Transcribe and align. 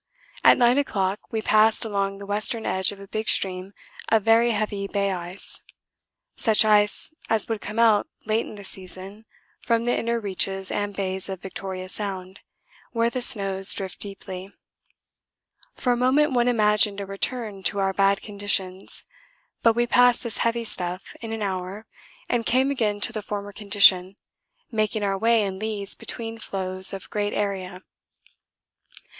At 0.43 0.57
9 0.57 0.79
o'clock 0.79 1.31
we 1.31 1.43
passed 1.43 1.85
along 1.85 2.17
the 2.17 2.25
western 2.25 2.65
edge 2.65 2.91
of 2.91 2.99
a 2.99 3.05
big 3.07 3.27
stream 3.29 3.71
of 4.09 4.23
very 4.23 4.49
heavy 4.49 4.87
bay 4.87 5.11
ice 5.11 5.61
such 6.35 6.65
ice 6.65 7.13
as 7.29 7.47
would 7.47 7.61
come 7.61 7.77
out 7.77 8.07
late 8.25 8.47
in 8.47 8.55
the 8.55 8.63
season 8.63 9.25
from 9.59 9.85
the 9.85 9.95
inner 9.95 10.19
reaches 10.19 10.71
and 10.71 10.95
bays 10.95 11.29
of 11.29 11.43
Victoria 11.43 11.87
Sound, 11.87 12.39
where 12.93 13.11
the 13.11 13.21
snows 13.21 13.71
drift 13.75 13.99
deeply. 13.99 14.51
For 15.75 15.93
a 15.93 15.97
moment 15.97 16.31
one 16.31 16.47
imagined 16.47 16.99
a 16.99 17.05
return 17.05 17.61
to 17.65 17.77
our 17.77 17.93
bad 17.93 18.23
conditions, 18.23 19.03
but 19.61 19.75
we 19.75 19.85
passed 19.85 20.23
this 20.23 20.39
heavy 20.39 20.63
stuff 20.63 21.15
in 21.21 21.31
an 21.31 21.43
hour 21.43 21.85
and 22.27 22.43
came 22.43 22.71
again 22.71 23.01
to 23.01 23.13
the 23.13 23.21
former 23.21 23.51
condition, 23.51 24.15
making 24.71 25.03
our 25.03 25.15
way 25.19 25.43
in 25.43 25.59
leads 25.59 25.93
between 25.93 26.39
floes 26.39 26.91
of 26.91 27.07
great 27.11 27.33
area. 27.33 27.83